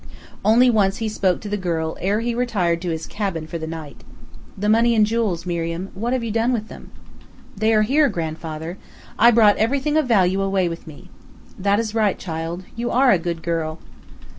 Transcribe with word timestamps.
Only 0.43 0.67
once 0.67 0.97
he 0.97 1.07
spoke 1.07 1.41
to 1.41 1.47
the 1.47 1.57
girl 1.57 1.95
ere 2.01 2.21
he 2.21 2.33
retired 2.33 2.81
to 2.81 2.89
his 2.89 3.05
cabin 3.05 3.45
for 3.45 3.59
the 3.59 3.67
night. 3.67 4.03
"The 4.57 4.67
money 4.67 4.95
and 4.95 5.05
jewels, 5.05 5.45
Miriam 5.45 5.91
what 5.93 6.11
have 6.11 6.23
you 6.23 6.31
done 6.31 6.53
with 6.53 6.69
them?" 6.69 6.89
"They 7.55 7.71
are 7.71 7.83
here, 7.83 8.09
grandfather. 8.09 8.79
I 9.19 9.29
brought 9.29 9.57
everything 9.57 9.97
of 9.97 10.07
value 10.07 10.41
away 10.41 10.67
with 10.67 10.87
me." 10.87 11.11
"That 11.59 11.79
is 11.79 11.93
right, 11.93 12.17
child. 12.17 12.63
You 12.75 12.89
are 12.89 13.11
a 13.11 13.19
good 13.19 13.43
girl!" 13.43 13.77